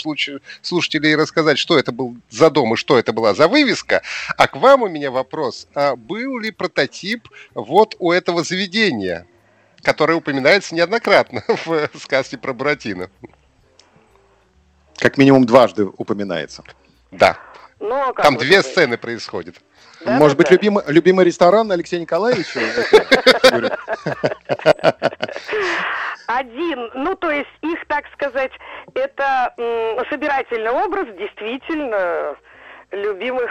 [0.61, 4.01] слушателей рассказать, что это был за дом и что это была за вывеска.
[4.37, 5.67] А к вам у меня вопрос.
[5.75, 9.27] А был ли прототип вот у этого заведения?
[9.81, 13.09] которая упоминается неоднократно в сказке про Буратино.
[14.97, 16.63] Как минимум дважды упоминается.
[17.11, 17.37] Да.
[17.79, 18.65] Ну, а Там две быть?
[18.65, 19.55] сцены происходят.
[20.05, 20.53] Да, Может да, быть, да.
[20.55, 22.59] Любимый, любимый ресторан Алексея Николаевича?
[26.27, 28.51] Один, ну то есть их, так сказать,
[28.93, 29.53] это
[30.09, 32.35] собирательный образ, действительно,
[32.91, 33.49] любимых,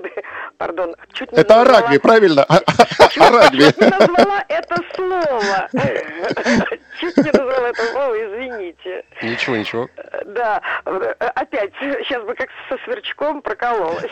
[0.58, 1.78] пардон, чуть не Это назвала...
[1.78, 2.44] Арагви, правильно?
[3.20, 3.64] Арагви.
[3.64, 5.68] Чуть не назвала это слово.
[7.00, 9.04] Чуть не назвала это слово, извините.
[9.22, 9.88] Ничего, ничего.
[10.26, 10.60] Да,
[11.34, 14.10] опять, сейчас бы как со сверчком прокололась.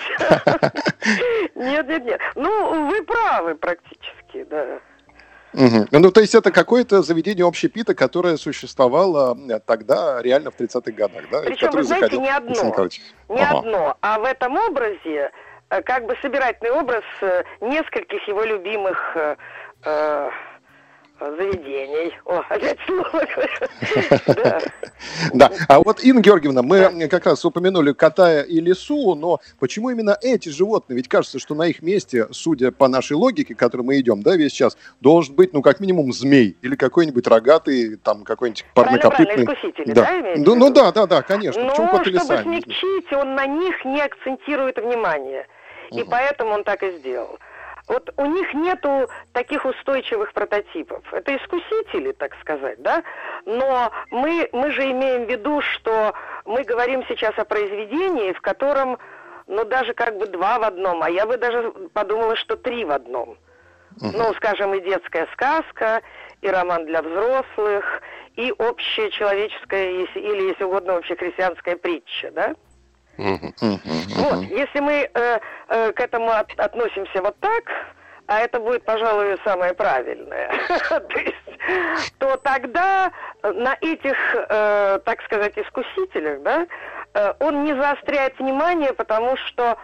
[1.55, 2.21] Нет, нет, нет.
[2.35, 4.79] Ну, вы правы практически, да.
[5.53, 5.87] Угу.
[5.91, 11.25] Ну, то есть это какое-то заведение общепита, которое существовало э, тогда реально в 30-х годах,
[11.31, 11.43] да?
[11.43, 12.89] Причем, вы знаете, не одно,
[13.29, 13.59] не ага.
[13.59, 15.31] одно, а в этом образе
[15.71, 19.17] э, как бы собирательный образ э, нескольких его любимых
[21.21, 22.13] заведений.
[22.25, 23.25] О, опять слово.
[25.35, 25.51] Да.
[25.69, 30.49] А вот, Инна Георгиевна, мы как раз упомянули кота и лису, но почему именно эти
[30.49, 30.97] животные?
[30.97, 34.37] Ведь кажется, что на их месте, судя по нашей логике, к которой мы идем, да,
[34.37, 39.47] весь час, должен быть, ну, как минимум, змей или какой-нибудь рогатый, там, какой-нибудь парнокопытный.
[39.87, 40.23] да?
[40.37, 41.63] Ну, ну да, да, да, конечно.
[41.63, 45.47] Но, чтобы смягчить, он на них не акцентирует внимание.
[45.91, 47.39] И поэтому он так и сделал.
[47.89, 51.03] Вот у них нету таких устойчивых прототипов.
[51.13, 53.05] Это искусители, так сказать, да?
[53.45, 58.99] Но мы, мы же имеем в виду, что мы говорим сейчас о произведении, в котором,
[59.47, 62.91] ну, даже как бы два в одном, а я бы даже подумала, что три в
[62.91, 63.39] одном.
[64.01, 64.11] Uh-huh.
[64.13, 66.03] Ну, скажем, и детская сказка,
[66.43, 68.03] и роман для взрослых,
[68.35, 72.55] и общая человеческая, или, если угодно, общехристианская притча, да?
[73.19, 77.65] Вот, если мы э, э, к этому от, относимся вот так,
[78.27, 80.53] а это будет, пожалуй, самое правильное,
[80.89, 86.67] то, есть, то тогда на этих, э, так сказать, искусителях, да,
[87.15, 89.79] э, он не заостряет внимание, потому что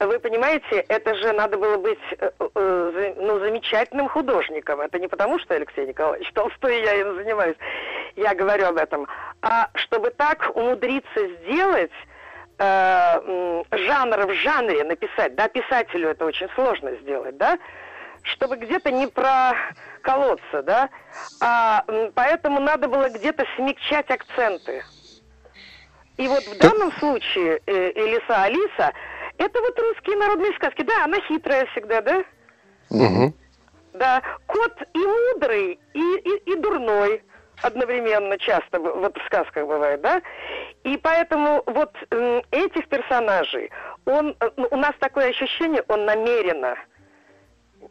[0.00, 4.80] вы понимаете, это же надо было быть э, э, ну, замечательным художником.
[4.80, 7.56] Это не потому, что Алексей Николаевич Толстой я им занимаюсь,
[8.16, 9.08] я говорю об этом,
[9.42, 11.90] а чтобы так умудриться сделать
[12.58, 17.58] э, жанр в жанре написать, да, писателю это очень сложно сделать, да,
[18.22, 20.88] чтобы где-то не проколоться, да,
[21.40, 24.82] а поэтому надо было где-то смягчать акценты.
[26.16, 28.92] И вот в данном случае э, Элиса Алиса,
[29.38, 32.24] это вот русские народные сказки, да, она хитрая всегда, да?
[32.90, 33.32] Угу.
[33.92, 37.22] Да, кот и мудрый, и, и, и дурной
[37.62, 40.22] одновременно часто вот в сказках бывает, да?
[40.84, 41.94] И поэтому вот
[42.50, 43.70] этих персонажей,
[44.04, 46.76] он, э, ну, у нас такое ощущение, он намеренно,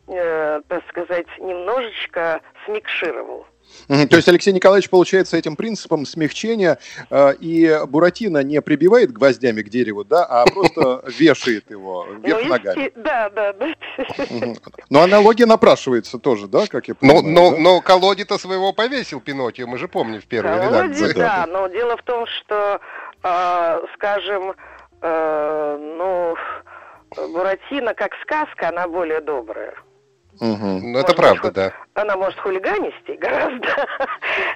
[0.07, 3.45] э, так сказать, немножечко смикшировал.
[3.87, 6.77] То есть Алексей Николаевич, получается, этим принципом смягчения
[7.09, 12.49] э, и Буратино не прибивает гвоздями к дереву, да, а просто вешает его вверх ну,
[12.49, 12.91] ногами.
[12.95, 13.73] Да, да, да.
[14.89, 17.23] Но аналогия напрашивается тоже, да, как я понимаю?
[17.23, 21.13] Но, но, но колоди-то своего повесил Пиноккио, мы же помним в первой Колоди, редакции.
[21.13, 22.81] Да, да, но дело в том, что,
[23.23, 24.53] э, скажем,
[25.01, 26.35] э, ну,
[27.31, 29.73] Буратино как сказка, она более добрая.
[30.39, 30.79] Угу.
[30.83, 31.73] Ну, это правда, да.
[31.95, 33.67] Она может хулиганистей гораздо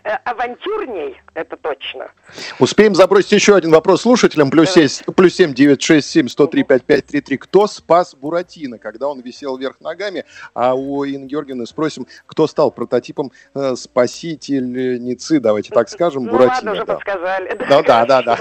[0.25, 2.11] авантюрней, это точно.
[2.59, 4.51] Успеем забросить еще один вопрос слушателям.
[4.51, 7.37] Плюс, 7, плюс 7 967 103 5533.
[7.37, 10.23] Кто спас Буратино, когда он висел вверх ногами?
[10.53, 16.53] А у Инны Георгиевны спросим, кто стал прототипом э, спасительницы, давайте так скажем, ну, Буратино.
[16.53, 16.93] ладно, уже да.
[16.93, 17.57] подсказали.
[17.69, 18.35] Ну, да, да, да.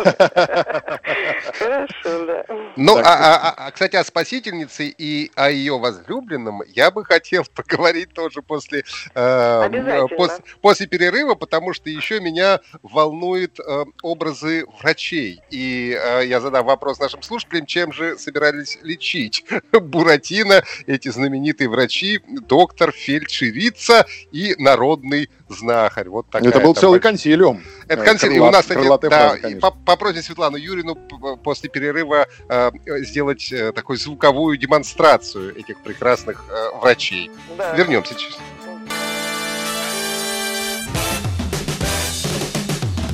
[1.55, 2.45] Хорошо, да.
[2.77, 7.45] Ну, а, а, а, кстати, о спасительнице и о ее возлюбленном я бы хотел хотел
[7.55, 15.41] поговорить тоже после, э, пос, после перерыва, потому что еще меня волнуют э, образы врачей.
[15.51, 22.21] И э, я задам вопрос нашим слушателям, чем же собирались лечить Буратино, эти знаменитые врачи,
[22.27, 26.09] доктор, фельдшерица и народный знахарь.
[26.09, 27.13] Вот такая Это был целый большая...
[27.13, 27.63] консилиум.
[27.89, 28.49] Это консилиум.
[28.49, 30.97] у нас, кстати, да, фраза, попросим Светлану Юрину
[31.43, 32.71] после перерыва э,
[33.03, 37.31] сделать э, такую звуковую демонстрацию этих прекрасных э, врачей.
[37.57, 37.75] Да.
[37.75, 38.39] Вернемся сейчас.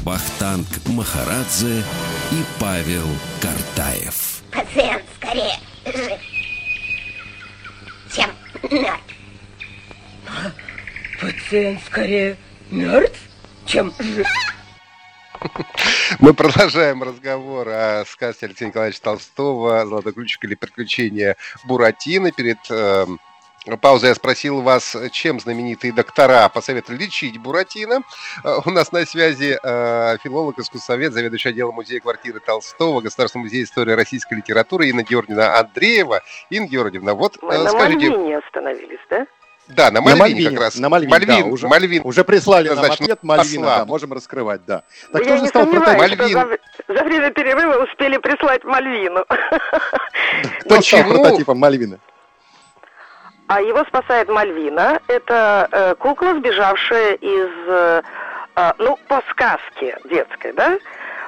[0.04, 1.82] Бахтанг Махарадзе
[2.30, 3.06] и Павел
[3.42, 4.42] Картаев.
[4.52, 5.58] Пациент, скорее!
[8.14, 8.30] Чем
[8.70, 9.16] мертв.
[11.20, 12.36] Пациент скорее
[12.70, 13.18] мертв,
[13.64, 14.26] чем жив.
[16.18, 23.06] Мы продолжаем разговор о сказке Алексея Николаевича Толстого «Золотой ключик» или «Приключения Буратино» перед э,
[23.80, 28.00] паузы я спросил вас, чем знаменитые доктора посоветовали лечить Буратино.
[28.44, 33.64] Э, у нас на связи э, филолог, искусствовед, заведующий отделом музея квартиры Толстого, Государственного музея
[33.64, 36.22] истории российской литературы Инна Георгиевна Андреева.
[36.50, 38.10] Инна Георгиевна, вот Мы на скажите...
[38.10, 39.26] Мальвине остановились, да?
[39.68, 40.76] Да, на Мальвине, на Мальвине как раз.
[40.76, 42.02] На Мальвине, Мальвин, да, уже, Мальвин.
[42.04, 44.82] уже прислали нам ответ Мальвина, да, можем раскрывать, да.
[45.12, 46.58] Так Я не стал сомневаюсь, что за,
[46.94, 49.24] за время перерыва успели прислать Мальвину.
[50.60, 51.98] Кто стал прототипом Мальвина?
[53.48, 55.00] А его спасает Мальвина.
[55.08, 58.02] Это э, кукла, сбежавшая из, э,
[58.56, 60.78] э, ну, по сказке детской, да?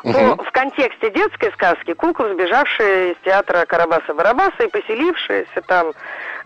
[0.02, 0.12] Угу.
[0.12, 5.92] Ну, в контексте детской сказки кукла, сбежавшая из театра Карабаса-Барабаса и поселившаяся там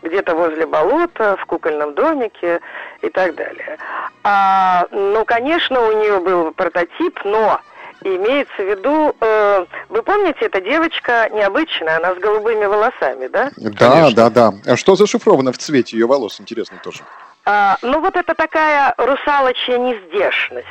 [0.02, 2.60] где-то возле болота, в кукольном домике
[3.00, 3.78] и так далее.
[4.24, 7.60] А, ну, конечно, у нее был прототип, но
[8.04, 13.50] имеется в виду, э, вы помните, эта девочка необычная, она с голубыми волосами, да?
[13.56, 14.16] Да, Конечно.
[14.16, 14.52] да, да.
[14.66, 17.00] А что зашифровано в цвете ее волос, интересно тоже?
[17.44, 20.66] А, ну вот это такая русалочья нездешность,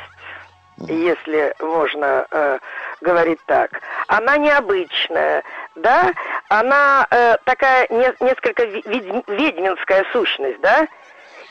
[0.78, 2.58] если можно э,
[3.00, 3.70] говорить так.
[4.08, 5.42] Она необычная,
[5.74, 6.12] да?
[6.48, 8.86] Она э, такая не, несколько ведь,
[9.28, 10.86] ведьминская сущность, да?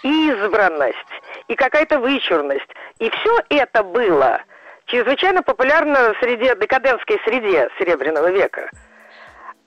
[0.03, 0.97] И избранность,
[1.47, 2.69] и какая-то вычурность.
[2.99, 4.41] И все это было
[4.85, 8.69] чрезвычайно популярна в среде, декадентской среде Серебряного века.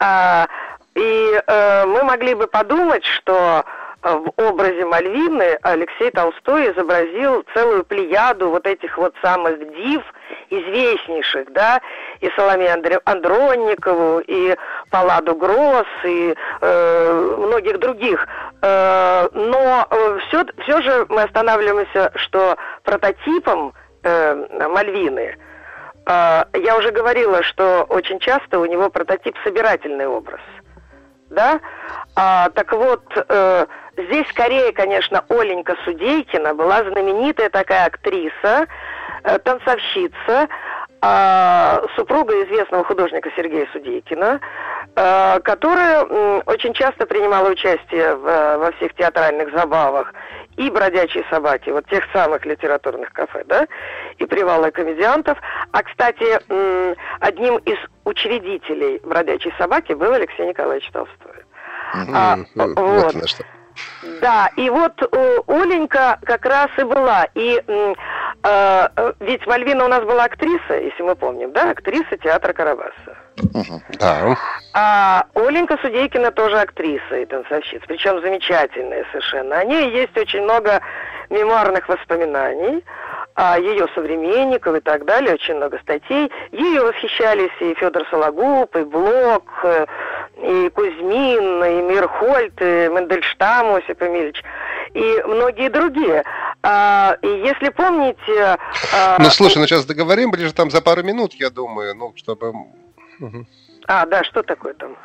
[0.01, 0.49] А,
[0.95, 7.85] и а, мы могли бы подумать, что э, в образе Мальвины Алексей Толстой изобразил целую
[7.85, 10.03] плеяду вот этих вот самых див,
[10.51, 11.81] известнейших, да,
[12.21, 13.01] и Соломею Андре...
[13.05, 14.57] Андронникову, и
[14.91, 18.27] Палладу Гросс, и э, многих других.
[18.61, 25.39] Э, но э, все, все же мы останавливаемся, что прототипом э, Мальвины.
[26.07, 30.41] Э, я уже говорила, что очень часто у него прототип собирательный образ.
[31.31, 31.61] Да?
[32.15, 38.67] А, так вот, э, здесь скорее, конечно, Оленька Судейкина была знаменитая такая актриса,
[39.25, 40.49] э, танцовщица,
[41.03, 44.41] э, супруга известного художника Сергея Судейкина,
[44.97, 50.13] э, которая э, очень часто принимала участие в, во всех театральных забавах
[50.57, 53.67] и «Бродячие собаки», вот тех самых литературных кафе, да,
[54.19, 55.39] и «Привалы комедиантов».
[55.73, 56.39] А, кстати,
[57.21, 61.45] одним из учредителей «Бродячей собаки» был Алексей Николаевич Толстой.
[62.13, 62.77] А, вот.
[62.77, 63.45] вот что.
[64.21, 67.27] Да, и вот э, Оленька как раз и была.
[67.35, 67.95] И э,
[68.43, 73.17] э, ведь Мальвина у нас была актриса, если мы помним, да, актриса театра Карабаса.
[73.37, 73.83] Угу.
[73.99, 74.37] Да.
[74.75, 79.59] А Оленька Судейкина тоже актриса и танцовщица, причем замечательная совершенно.
[79.59, 80.81] О ней есть очень много
[81.31, 82.85] мемуарных воспоминаний
[83.35, 86.31] а ее современников и так далее, очень много статей.
[86.53, 89.87] Ее восхищались и Федор Сологуб, и Блок, э,
[90.45, 94.43] и Кузьмин, и Мирхольд, и Мендельштам Осип Эмильевич,
[94.93, 96.23] и многие другие.
[96.63, 98.59] А, и если помните...
[98.93, 102.53] А, ну, слушай, ну сейчас договорим ближе там за пару минут, я думаю, ну, чтобы...
[103.87, 104.97] А, да, что такое там?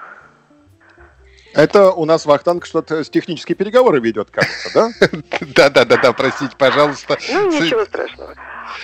[1.54, 5.08] Это у нас Вахтанг что-то с технические переговоры ведет, кажется, да?
[5.56, 7.18] Да-да-да, простите, пожалуйста.
[7.32, 8.36] Ну, ничего страшного.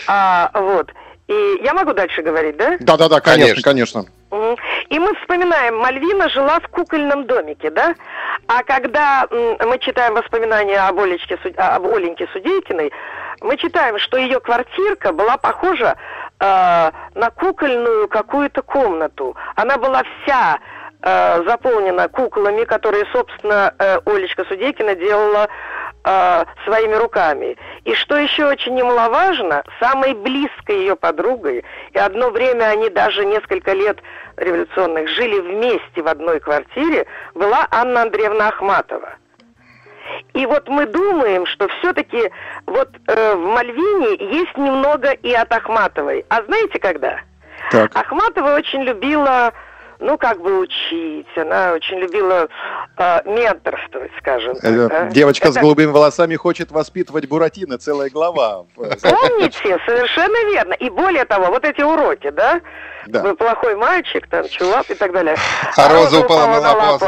[0.07, 0.91] А, вот.
[1.27, 2.77] И я могу дальше говорить, да?
[2.79, 4.05] Да-да-да, конечно, конечно.
[4.89, 7.95] И мы вспоминаем, Мальвина жила в кукольном домике, да?
[8.47, 12.91] А когда мы читаем воспоминания об, Олечке, об Оленьке Судейкиной,
[13.41, 15.97] мы читаем, что ее квартирка была похожа
[16.39, 19.35] э, на кукольную какую-то комнату.
[19.55, 20.59] Она была вся
[21.01, 25.49] э, заполнена куклами, которые, собственно, э, Олечка Судейкина делала
[26.05, 27.57] э, своими руками.
[27.83, 33.73] И что еще очень немаловажно, самой близкой ее подругой, и одно время они даже несколько
[33.73, 33.97] лет
[34.37, 39.15] революционных жили вместе в одной квартире, была Анна Андреевна Ахматова.
[40.33, 42.31] И вот мы думаем, что все-таки
[42.67, 46.25] вот э, в Мальвине есть немного и от Ахматовой.
[46.29, 47.19] А знаете когда?
[47.71, 47.95] Так.
[47.95, 49.51] Ахматова очень любила
[49.99, 51.27] ну, как бы учить.
[51.35, 52.47] Она очень любила
[52.97, 54.91] э, менторствовать, скажем так.
[54.91, 55.09] А?
[55.09, 55.59] Девочка Это...
[55.59, 58.65] с голубыми волосами хочет воспитывать Буратино, целая глава.
[58.75, 60.73] Помните, совершенно верно.
[60.73, 62.61] И более того, вот эти уроки, да?
[63.07, 63.21] Да.
[63.21, 65.35] Вы плохой мальчик, там, чулап и так далее.
[65.77, 67.05] А, а роза упала на лапу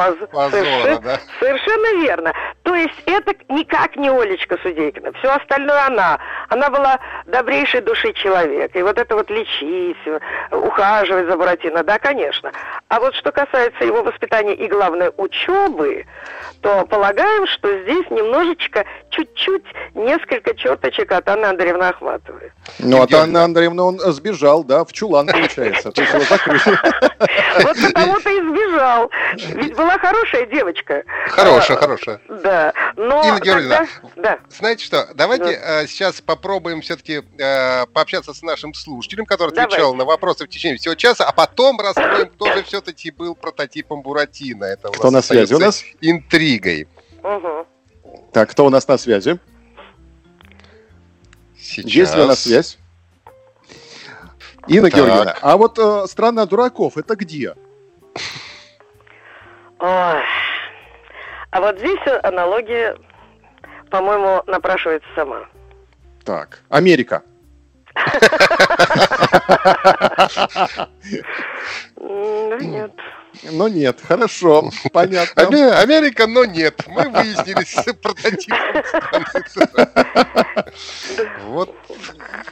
[0.52, 1.20] Совершенно, да?
[1.40, 2.34] совершенно верно.
[2.64, 5.14] То есть это никак не Олечка Судейкина.
[5.14, 6.20] Все остальное она.
[6.50, 8.76] Она была добрейшей души человек.
[8.76, 9.98] И вот это вот лечить,
[10.52, 12.52] ухаживать за Буратино, да, конечно.
[12.90, 16.06] А вот что касается его воспитания и, главное, учебы,
[16.62, 22.52] то полагаем, что здесь немножечко, чуть-чуть, несколько черточек от Анны Андреевны Ахматовой.
[22.80, 25.87] Ну, от Анны Андреевны он сбежал, да, в чулан, получается.
[25.92, 26.80] То есть его закрыли.
[27.64, 29.12] Вот потому-то и сбежал.
[29.36, 31.04] Ведь была хорошая девочка.
[31.28, 32.22] Хорошая, а, хорошая.
[32.30, 32.74] Да.
[32.96, 34.40] Но Инна Георгиевна, да.
[34.50, 35.84] знаете что, давайте да.
[35.84, 40.78] э, сейчас попробуем все-таки э, пообщаться с нашим слушателем, который отвечал на вопросы в течение
[40.78, 44.66] всего часа, а потом раскроем, кто же все-таки был прототипом Буратино.
[44.66, 45.84] Это кто на связи у нас?
[46.02, 46.88] Интригой.
[47.24, 47.68] Угу.
[48.32, 49.40] Так, кто у нас на связи?
[51.60, 51.92] Сейчас.
[51.92, 52.78] Есть ли у нас связь?
[54.68, 55.00] Инна так.
[55.00, 57.56] Георгиевна, а вот э, страна дураков, это где?
[59.80, 60.22] Ой.
[61.52, 62.98] А вот здесь аналогия,
[63.90, 65.46] по-моему, напрашивается сама.
[66.26, 67.24] Так, Америка.
[72.00, 72.92] Нет.
[73.44, 75.44] Но нет, хорошо, понятно.
[75.80, 76.82] Америка, но нет.
[76.88, 78.58] Мы выяснили с прототипом
[81.46, 81.74] Вот,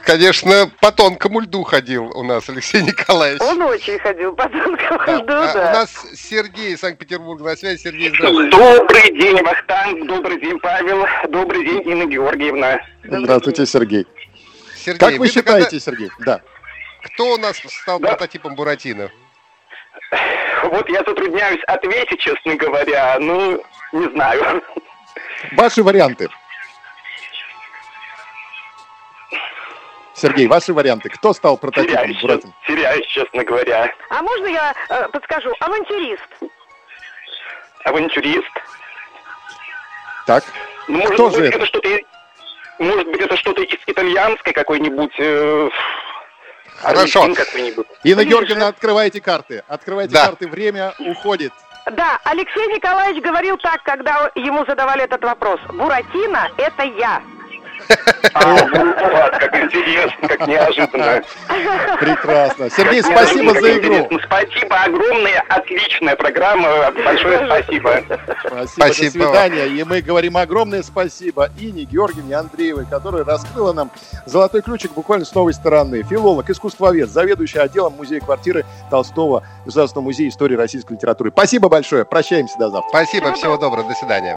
[0.04, 3.42] конечно, по тонкому льду ходил у нас Алексей Николаевич.
[3.42, 5.52] Он очень ходил по тонкому льду, да.
[5.52, 7.82] А у нас Сергей из Санкт-Петербурга на связи.
[7.82, 8.56] Сергей, здравствуйте.
[8.56, 10.06] Добрый день, Вахтанг.
[10.06, 11.04] Добрый день, Павел.
[11.28, 12.80] Добрый день, Инна Георгиевна.
[13.04, 14.06] Здравствуйте, Сергей.
[14.76, 16.10] Сергей как вы считаете, Сергей?
[16.20, 16.40] Да.
[17.04, 18.08] Кто у нас стал да.
[18.08, 19.10] прототипом Буратино?
[20.64, 23.16] Вот я затрудняюсь ответить, честно говоря.
[23.20, 23.62] Ну,
[23.92, 24.62] не знаю.
[25.52, 26.28] Ваши варианты.
[30.14, 31.10] Сергей, ваши варианты.
[31.10, 32.52] Кто стал прототипом теряюсь, Буратино?
[32.66, 33.92] Теряюсь, честно говоря.
[34.08, 35.54] А можно я э, подскажу?
[35.60, 36.28] Авантюрист.
[37.84, 38.50] Авантюрист.
[40.26, 40.42] Так.
[40.88, 41.56] Ну, может Кто быть, же это?
[41.58, 41.88] это что-то
[42.78, 45.14] может быть, это что-то из итальянской какой-нибудь...
[45.18, 45.70] Э,
[46.80, 47.28] Хорошо.
[48.04, 49.62] Инна Георгиевна, открывайте карты.
[49.68, 50.26] Открывайте да.
[50.26, 51.52] карты, время уходит.
[51.92, 55.60] Да, Алексей Николаевич говорил так, когда ему задавали этот вопрос.
[55.72, 57.22] Буратино– это я.
[58.34, 61.22] А, вот, как интересно, как неожиданно.
[62.00, 62.70] Прекрасно.
[62.70, 64.08] Сергей, спасибо за игру.
[64.24, 66.90] Спасибо огромное, отличная программа.
[66.92, 68.02] Большое спасибо.
[68.40, 69.24] Спасибо, спасибо.
[69.24, 69.66] до свидания.
[69.66, 73.90] И мы говорим огромное спасибо Ине Георгиевне Андреевой, которая раскрыла нам
[74.26, 76.02] золотой ключик буквально с новой стороны.
[76.02, 81.30] Филолог, искусствовед, заведующий отделом музея-квартиры Толстого Государственного музея истории российской литературы.
[81.30, 82.04] Спасибо большое.
[82.04, 82.88] Прощаемся до завтра.
[82.88, 84.36] Спасибо, всего доброго, до свидания.